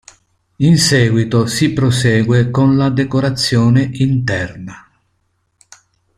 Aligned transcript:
In 0.55 0.79
seguito 0.79 1.45
si 1.45 1.73
prosegue 1.73 2.49
con 2.49 2.75
la 2.75 2.89
decorazione 2.89 3.87
interna. 3.93 4.89